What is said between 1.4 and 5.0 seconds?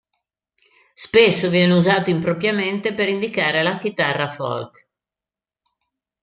viene usato impropriamente per indicare la chitarra folk.